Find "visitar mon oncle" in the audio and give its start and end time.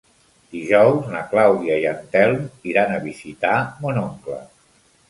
3.07-4.43